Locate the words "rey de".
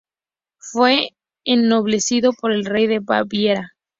2.65-2.97